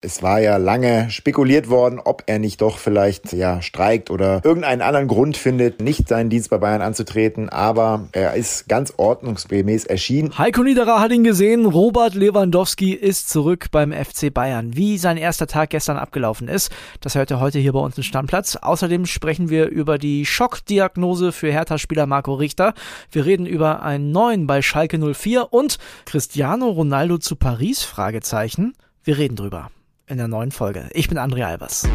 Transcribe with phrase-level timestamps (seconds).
[0.00, 4.80] Es war ja lange spekuliert worden, ob er nicht doch vielleicht ja streikt oder irgendeinen
[4.80, 10.38] anderen Grund findet, nicht seinen Dienst bei Bayern anzutreten, aber er ist ganz ordnungsgemäß erschienen.
[10.38, 14.76] Heiko Niederer hat ihn gesehen, Robert Lewandowski ist zurück beim FC Bayern.
[14.76, 16.70] Wie sein erster Tag gestern abgelaufen ist,
[17.00, 18.54] das hört ihr heute hier bei uns im Stammplatz.
[18.54, 22.74] Außerdem sprechen wir über die Schockdiagnose für Hertha-Spieler Marco Richter.
[23.10, 27.82] Wir reden über einen neuen bei Schalke 04 und Cristiano Ronaldo zu Paris?
[27.82, 28.74] Fragezeichen.
[29.02, 29.72] Wir reden drüber
[30.08, 30.88] in der neuen Folge.
[30.92, 31.88] Ich bin André Albers.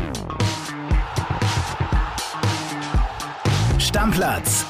[3.79, 4.65] Stammplatz.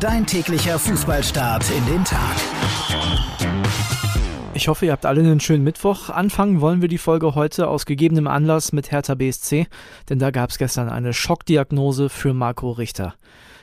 [0.00, 2.36] Dein täglicher Fußballstart in den Tag.
[4.54, 6.10] Ich hoffe, ihr habt alle einen schönen Mittwoch.
[6.10, 9.66] Anfangen wollen wir die Folge heute aus gegebenem Anlass mit Hertha BSC,
[10.08, 13.14] denn da gab es gestern eine Schockdiagnose für Marco Richter.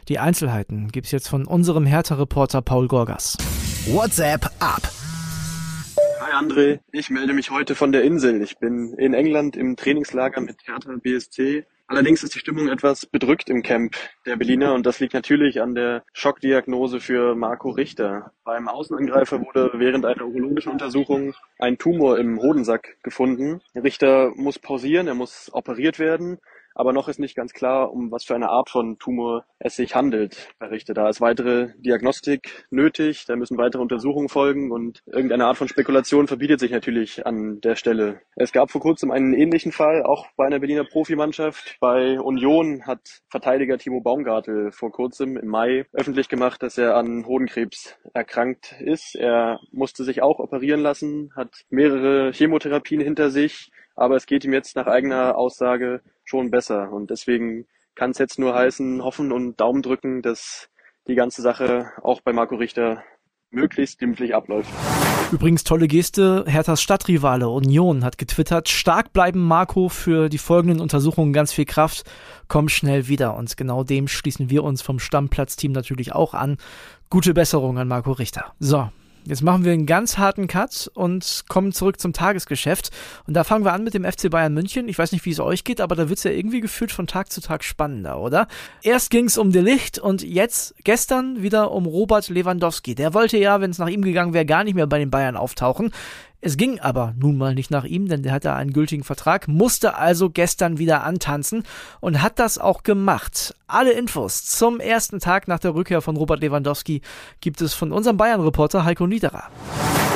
[0.07, 3.37] Die Einzelheiten gibt es jetzt von unserem Hertha-Reporter Paul Gorgas.
[3.87, 4.81] WhatsApp ab.
[6.19, 8.41] Hi André, ich melde mich heute von der Insel.
[8.41, 11.65] Ich bin in England im Trainingslager mit Hertha BSC.
[11.87, 13.95] Allerdings ist die Stimmung etwas bedrückt im Camp
[14.25, 18.33] der Berliner und das liegt natürlich an der Schockdiagnose für Marco Richter.
[18.43, 23.61] Beim Außenangreifer wurde während einer urologischen Untersuchung ein Tumor im Hodensack gefunden.
[23.73, 26.37] Richter muss pausieren, er muss operiert werden
[26.75, 29.95] aber noch ist nicht ganz klar, um was für eine Art von Tumor es sich
[29.95, 30.93] handelt, berichte.
[30.93, 36.27] Da ist weitere Diagnostik nötig, da müssen weitere Untersuchungen folgen und irgendeine Art von Spekulation
[36.27, 38.21] verbietet sich natürlich an der Stelle.
[38.35, 41.77] Es gab vor kurzem einen ähnlichen Fall, auch bei einer Berliner Profimannschaft.
[41.79, 47.25] Bei Union hat Verteidiger Timo Baumgartel vor kurzem im Mai öffentlich gemacht, dass er an
[47.25, 49.15] Hodenkrebs erkrankt ist.
[49.15, 54.53] Er musste sich auch operieren lassen, hat mehrere Chemotherapien hinter sich, aber es geht ihm
[54.53, 56.91] jetzt nach eigener Aussage schon besser.
[56.91, 60.69] Und deswegen kann es jetzt nur heißen, hoffen und Daumen drücken, dass
[61.07, 63.03] die ganze Sache auch bei Marco Richter
[63.51, 64.69] möglichst glimpflich abläuft.
[65.31, 71.33] Übrigens tolle Geste, Herthas Stadtrivale Union hat getwittert, stark bleiben Marco für die folgenden Untersuchungen
[71.33, 72.03] ganz viel Kraft,
[72.47, 76.57] komm schnell wieder und genau dem schließen wir uns vom Stammplatzteam natürlich auch an.
[77.09, 78.53] Gute Besserung an Marco Richter.
[78.59, 78.89] So,
[79.29, 82.89] Jetzt machen wir einen ganz harten Cut und kommen zurück zum Tagesgeschäft.
[83.27, 84.89] Und da fangen wir an mit dem FC Bayern München.
[84.89, 87.05] Ich weiß nicht, wie es euch geht, aber da wird es ja irgendwie gefühlt von
[87.05, 88.47] Tag zu Tag spannender, oder?
[88.81, 92.95] Erst ging es um De Licht und jetzt gestern wieder um Robert Lewandowski.
[92.95, 95.37] Der wollte ja, wenn es nach ihm gegangen wäre, gar nicht mehr bei den Bayern
[95.37, 95.91] auftauchen.
[96.41, 99.95] Es ging aber nun mal nicht nach ihm, denn der hatte einen gültigen Vertrag, musste
[99.95, 101.63] also gestern wieder antanzen
[101.99, 103.55] und hat das auch gemacht.
[103.67, 107.01] Alle Infos zum ersten Tag nach der Rückkehr von Robert Lewandowski
[107.41, 109.49] gibt es von unserem Bayern-Reporter Heiko Niederer.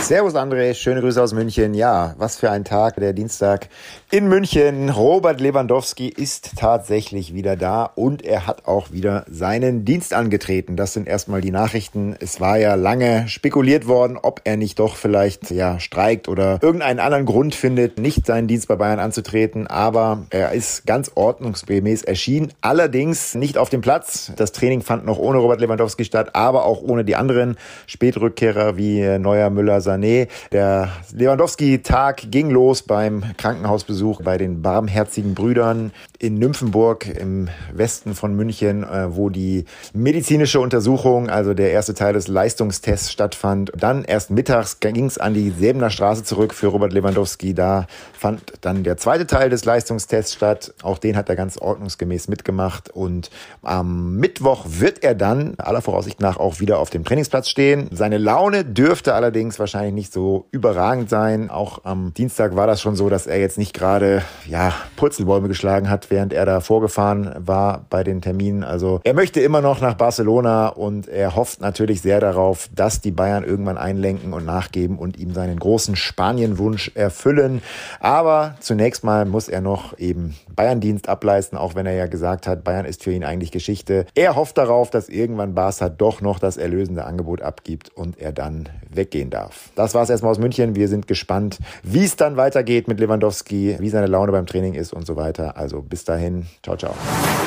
[0.04, 1.74] Servus André, schöne Grüße aus München.
[1.74, 3.70] Ja, was für ein Tag, der Dienstag
[4.12, 4.90] in München.
[4.90, 10.76] Robert Lewandowski ist tatsächlich wieder da und er hat auch wieder seinen Dienst angetreten.
[10.76, 12.18] Das sind erstmal die Nachrichten.
[12.20, 17.00] Es war ja lange spekuliert worden, ob er nicht doch vielleicht ja streikt oder irgendeinen
[17.00, 22.52] anderen Grund findet, nicht seinen Dienst bei Bayern anzutreten, aber er ist ganz ordnungsgemäß erschienen.
[22.60, 24.34] Allerdings nicht auf dem Platz.
[24.36, 27.56] Das Training fand noch ohne Robert Lewandowski statt, aber auch ohne die anderen
[27.88, 30.28] Spätrückkehrer wie Neuer, Müller, Sané.
[30.52, 35.92] Der Lewandowski-Tag ging los beim Krankenhausbesuch bei den barmherzigen Brüdern
[36.24, 42.14] in Nymphenburg im Westen von München, äh, wo die medizinische Untersuchung, also der erste Teil
[42.14, 43.74] des Leistungstests stattfand.
[43.78, 47.54] Dann erst mittags ging es an die Säbener Straße zurück für Robert Lewandowski.
[47.54, 50.74] Da fand dann der zweite Teil des Leistungstests statt.
[50.82, 52.90] Auch den hat er ganz ordnungsgemäß mitgemacht.
[52.90, 53.30] Und
[53.62, 57.90] am Mittwoch wird er dann aller Voraussicht nach auch wieder auf dem Trainingsplatz stehen.
[57.92, 61.50] Seine Laune dürfte allerdings wahrscheinlich wahrscheinlich nicht so überragend sein.
[61.50, 65.90] Auch am Dienstag war das schon so, dass er jetzt nicht gerade ja, Purzelbäume geschlagen
[65.90, 68.64] hat, während er da vorgefahren war bei den Terminen.
[68.64, 73.12] Also er möchte immer noch nach Barcelona und er hofft natürlich sehr darauf, dass die
[73.12, 77.62] Bayern irgendwann einlenken und nachgeben und ihm seinen großen Spanienwunsch erfüllen.
[78.00, 82.64] Aber zunächst mal muss er noch eben Bayern-Dienst ableisten, auch wenn er ja gesagt hat,
[82.64, 84.06] Bayern ist für ihn eigentlich Geschichte.
[84.16, 88.70] Er hofft darauf, dass irgendwann Barca doch noch das erlösende Angebot abgibt und er dann
[88.90, 89.63] weggehen darf.
[89.76, 90.76] Das war es erstmal aus München.
[90.76, 94.94] Wir sind gespannt, wie es dann weitergeht mit Lewandowski, wie seine Laune beim Training ist
[94.94, 95.58] und so weiter.
[95.58, 96.94] Also bis dahin, ciao, ciao.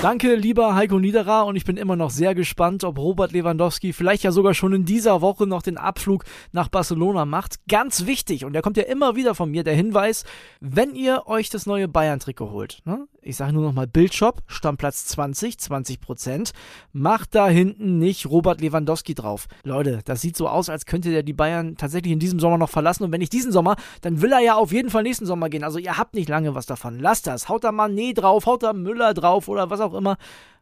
[0.03, 1.47] Danke, lieber Heiko Niederer.
[1.47, 4.85] Und ich bin immer noch sehr gespannt, ob Robert Lewandowski vielleicht ja sogar schon in
[4.85, 7.57] dieser Woche noch den Abflug nach Barcelona macht.
[7.69, 10.25] Ganz wichtig, und der kommt ja immer wieder von mir, der Hinweis,
[10.61, 13.07] wenn ihr euch das neue Bayern-Trikot holt, ne?
[13.26, 16.52] Ich sage nur nochmal Bildshop, Stammplatz 20, 20 Prozent,
[16.93, 19.49] macht da hinten nicht Robert Lewandowski drauf.
[19.64, 22.70] Leute, das sieht so aus, als könnte der die Bayern tatsächlich in diesem Sommer noch
[22.70, 23.05] verlassen.
[23.05, 25.64] Und wenn nicht diesen Sommer, dann will er ja auf jeden Fall nächsten Sommer gehen.
[25.64, 26.99] Also ihr habt nicht lange was davon.
[26.99, 27.49] Lasst das.
[27.49, 30.17] Haut da Mané drauf, haut da Müller drauf oder was auch immer.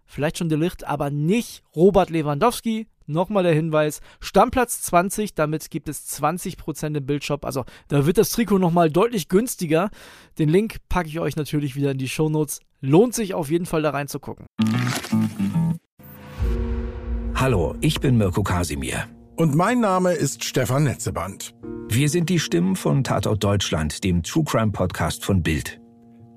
[0.06, 2.86] Vielleicht schon Delicht, aber nicht Robert Lewandowski.
[3.06, 7.44] Nochmal der Hinweis, Stammplatz 20, damit gibt es 20% im Bildshop.
[7.44, 9.90] Also da wird das Trikot nochmal deutlich günstiger.
[10.38, 12.60] Den Link packe ich euch natürlich wieder in die Shownotes.
[12.80, 14.46] Lohnt sich auf jeden Fall da reinzugucken.
[17.34, 19.06] Hallo, ich bin Mirko Kasimir.
[19.36, 21.54] Und mein Name ist Stefan Netzeband.
[21.88, 25.80] Wir sind die Stimmen von Tatort Deutschland, dem True Crime Podcast von Bild.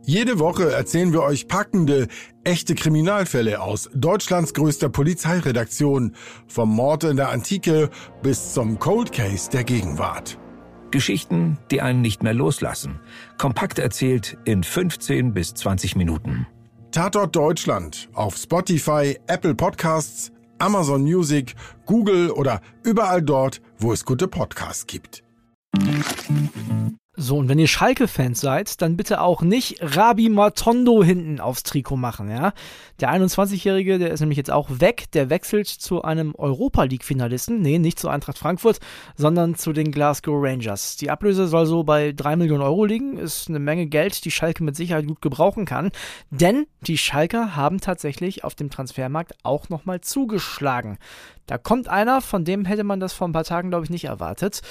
[0.10, 2.08] Jede Woche erzählen wir euch packende,
[2.46, 6.16] echte Kriminalfälle aus Deutschlands größter Polizeiredaktion,
[6.48, 7.90] vom Mord in der Antike
[8.24, 10.40] bis zum Cold Case der Gegenwart.
[10.92, 13.02] Geschichten, die einen nicht mehr loslassen.
[13.38, 16.48] Kompakt erzählt in 15 bis 20 Minuten.
[16.92, 21.54] Tatort Deutschland auf Spotify, Apple Podcasts, Amazon Music,
[21.86, 25.27] Google oder überall dort, wo es gute Podcasts gibt.
[27.20, 31.98] So, und wenn ihr Schalke-Fans seid, dann bitte auch nicht Rabi Matondo hinten aufs Trikot
[31.98, 32.54] machen, ja.
[33.00, 37.60] Der 21-Jährige, der ist nämlich jetzt auch weg, der wechselt zu einem Europa League-Finalisten.
[37.60, 38.78] Nee, nicht zu Eintracht Frankfurt,
[39.16, 40.96] sondern zu den Glasgow Rangers.
[40.98, 44.64] Die Ablöse soll so bei 3 Millionen Euro liegen, ist eine Menge Geld, die Schalke
[44.64, 45.90] mit Sicherheit gut gebrauchen kann.
[46.30, 51.00] Denn die Schalker haben tatsächlich auf dem Transfermarkt auch nochmal zugeschlagen.
[51.48, 54.06] Da kommt einer, von dem hätte man das vor ein paar Tagen, glaube ich, nicht
[54.06, 54.62] erwartet.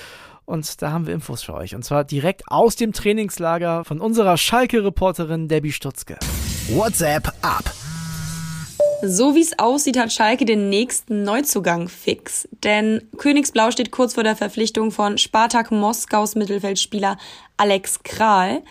[0.47, 1.75] Und da haben wir Infos für euch.
[1.75, 6.17] Und zwar direkt aus dem Trainingslager von unserer Schalke-Reporterin Debbie Stutzke.
[6.69, 7.65] WhatsApp ab.
[9.03, 12.49] So wie es aussieht, hat Schalke den nächsten Neuzugang fix.
[12.65, 17.19] Denn Königsblau steht kurz vor der Verpflichtung von Spartak Moskaus Mittelfeldspieler
[17.57, 18.63] Alex Kral.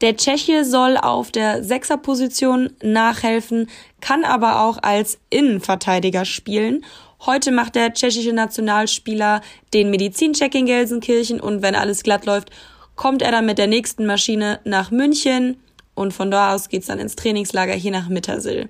[0.00, 3.68] Der Tscheche soll auf der Sechserposition nachhelfen,
[4.00, 6.84] kann aber auch als Innenverteidiger spielen
[7.26, 9.40] Heute macht der tschechische Nationalspieler
[9.74, 12.50] den Medizincheck in Gelsenkirchen und wenn alles glatt läuft,
[12.94, 15.56] kommt er dann mit der nächsten Maschine nach München
[15.94, 18.68] und von da aus geht's dann ins Trainingslager hier nach Mittersill.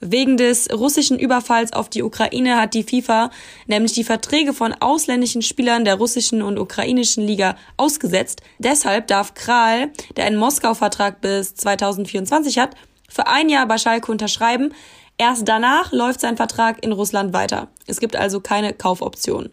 [0.00, 3.30] Wegen des russischen Überfalls auf die Ukraine hat die FIFA
[3.66, 8.42] nämlich die Verträge von ausländischen Spielern der russischen und ukrainischen Liga ausgesetzt.
[8.58, 12.76] Deshalb darf Kral, der einen Moskau-Vertrag bis 2024 hat,
[13.08, 14.72] für ein Jahr bei Schalke unterschreiben.
[15.18, 17.68] Erst danach läuft sein Vertrag in Russland weiter.
[17.86, 19.50] Es gibt also keine Kaufoption.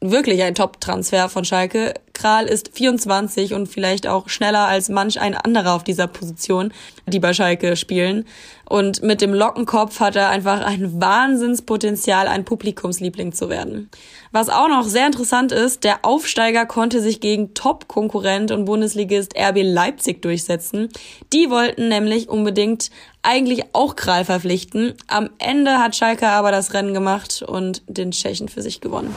[0.00, 1.94] Wirklich ein Top-Transfer von Schalke.
[2.12, 6.72] Kral ist 24 und vielleicht auch schneller als manch ein anderer auf dieser Position,
[7.06, 8.24] die bei Schalke spielen.
[8.72, 13.90] Und mit dem Lockenkopf hat er einfach ein Wahnsinnspotenzial, ein Publikumsliebling zu werden.
[14.30, 19.58] Was auch noch sehr interessant ist, der Aufsteiger konnte sich gegen Top-Konkurrent und Bundesligist RB
[19.62, 20.88] Leipzig durchsetzen.
[21.34, 22.90] Die wollten nämlich unbedingt
[23.22, 24.94] eigentlich auch Kral verpflichten.
[25.06, 29.14] Am Ende hat Schalke aber das Rennen gemacht und den Tschechen für sich gewonnen.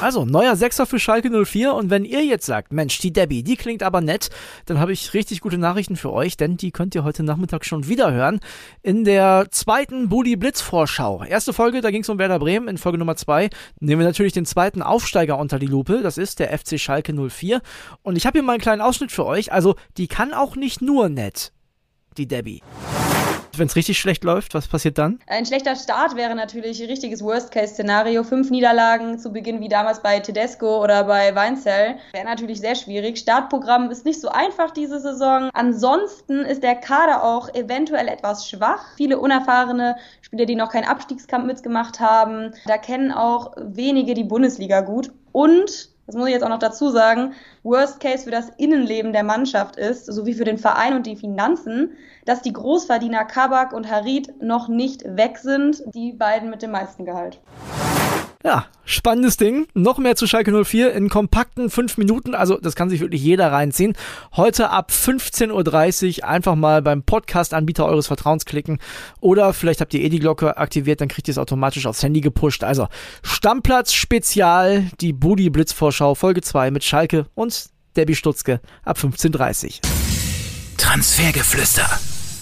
[0.00, 3.56] Also, neuer Sechser für Schalke 04 und wenn ihr jetzt sagt, Mensch, die Debbie, die
[3.56, 4.30] klingt aber nett,
[4.66, 7.88] dann habe ich richtig gute Nachrichten für euch, denn die könnt ihr heute Nachmittag schon
[7.88, 8.40] wieder hören
[8.82, 11.24] in der zweiten Budi Blitz Vorschau.
[11.24, 13.50] Erste Folge, da ging es um Werder Bremen, in Folge Nummer zwei
[13.80, 17.60] nehmen wir natürlich den zweiten Aufsteiger unter die Lupe, das ist der FC Schalke 04
[18.02, 20.82] und ich habe hier mal einen kleinen Ausschnitt für euch, also die kann auch nicht
[20.82, 21.52] nur nett,
[22.16, 22.62] die Debbie.
[23.56, 25.20] Wenn es richtig schlecht läuft, was passiert dann?
[25.26, 28.24] Ein schlechter Start wäre natürlich ein richtiges Worst-Case-Szenario.
[28.24, 33.18] Fünf Niederlagen zu Beginn wie damals bei Tedesco oder bei Weinzell wäre natürlich sehr schwierig.
[33.18, 35.50] Startprogramm ist nicht so einfach diese Saison.
[35.52, 38.84] Ansonsten ist der Kader auch eventuell etwas schwach.
[38.96, 42.52] Viele unerfahrene Spieler, die noch keinen Abstiegskampf mitgemacht haben.
[42.66, 45.12] Da kennen auch wenige die Bundesliga gut.
[45.32, 49.24] Und das muss ich jetzt auch noch dazu sagen, Worst Case für das Innenleben der
[49.24, 54.42] Mannschaft ist, sowie für den Verein und die Finanzen, dass die Großverdiener Kabak und Harid
[54.42, 57.40] noch nicht weg sind, die beiden mit dem meisten Gehalt.
[58.46, 59.66] Ja, spannendes Ding.
[59.72, 62.34] Noch mehr zu Schalke 04 in kompakten fünf Minuten.
[62.34, 63.94] Also, das kann sich wirklich jeder reinziehen.
[64.36, 68.80] Heute ab 15.30 Uhr einfach mal beim Podcast-Anbieter eures Vertrauens klicken.
[69.20, 72.20] Oder vielleicht habt ihr eh die Glocke aktiviert, dann kriegt ihr es automatisch aufs Handy
[72.20, 72.64] gepusht.
[72.64, 72.88] Also,
[73.22, 79.64] Stammplatz Spezial, die Budi Blitz Vorschau, Folge 2 mit Schalke und Debbie Stutzke ab 15.30
[79.64, 80.76] Uhr.
[80.76, 81.88] Transfergeflüster.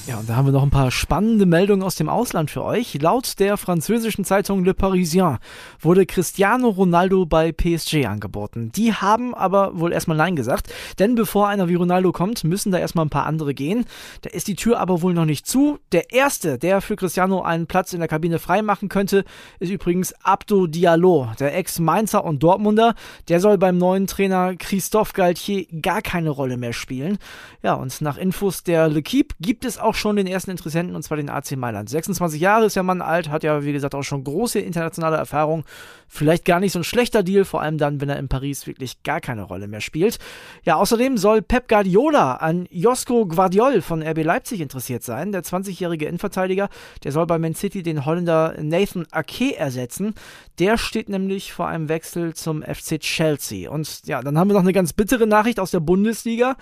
[0.05, 3.01] Ja, und da haben wir noch ein paar spannende Meldungen aus dem Ausland für euch.
[3.01, 5.39] Laut der französischen Zeitung Le Parisien
[5.79, 8.73] wurde Cristiano Ronaldo bei PSG angeboten.
[8.75, 12.79] Die haben aber wohl erstmal Nein gesagt, denn bevor einer wie Ronaldo kommt, müssen da
[12.79, 13.85] erstmal ein paar andere gehen.
[14.23, 15.79] Da ist die Tür aber wohl noch nicht zu.
[15.93, 19.25] Der erste, der für Cristiano einen Platz in der Kabine freimachen könnte,
[19.61, 22.97] ist übrigens Abdo Diallo, der Ex-Mainzer und Dortmunder.
[23.29, 27.19] Der soll beim neuen Trainer Christophe Galtier gar keine Rolle mehr spielen.
[27.63, 31.03] Ja, und nach Infos der L'Equipe gibt es auch auch schon den ersten Interessenten, und
[31.03, 31.91] zwar den AC Mailand.
[31.91, 35.65] 26 Jahre ist der Mann alt, hat ja, wie gesagt, auch schon große internationale Erfahrung.
[36.09, 39.03] Vielleicht gar nicht so ein schlechter Deal, vor allem dann, wenn er in Paris wirklich
[39.03, 40.19] gar keine Rolle mehr spielt.
[40.65, 45.31] Ja, außerdem soll Pep Guardiola an Josko Guardiol von RB Leipzig interessiert sein.
[45.31, 46.71] Der 20-jährige Innenverteidiger,
[47.05, 50.15] der soll bei Man City den Holländer Nathan Ake ersetzen.
[50.59, 53.71] Der steht nämlich vor einem Wechsel zum FC Chelsea.
[53.71, 56.57] Und ja, dann haben wir noch eine ganz bittere Nachricht aus der Bundesliga.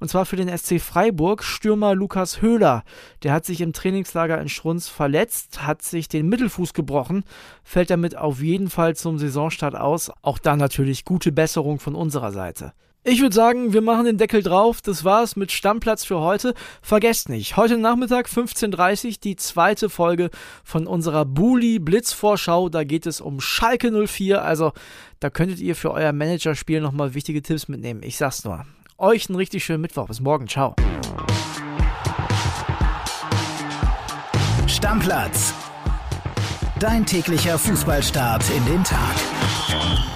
[0.00, 1.44] Und zwar für den SC Freiburg.
[1.44, 2.82] Stürmer Lukas Höhler.
[3.22, 7.24] Der hat sich im Trainingslager in Strunz verletzt, hat sich den Mittelfuß gebrochen,
[7.62, 10.10] fällt damit auf jeden Fall zum Saisonstart aus.
[10.22, 12.72] Auch da natürlich gute Besserung von unserer Seite.
[13.08, 14.82] Ich würde sagen, wir machen den Deckel drauf.
[14.82, 16.54] Das war's mit Stammplatz für heute.
[16.82, 20.28] Vergesst nicht, heute Nachmittag 15.30 Uhr die zweite Folge
[20.64, 22.68] von unserer Bully Blitzvorschau.
[22.68, 24.42] Da geht es um Schalke 04.
[24.42, 24.72] Also
[25.20, 28.02] da könntet ihr für euer Managerspiel nochmal wichtige Tipps mitnehmen.
[28.02, 28.66] Ich sag's nur.
[28.98, 30.08] Euch einen richtig schönen Mittwoch.
[30.08, 30.48] Bis morgen.
[30.48, 30.74] Ciao.
[34.66, 35.54] Stammplatz.
[36.80, 40.15] Dein täglicher Fußballstart in den Tag.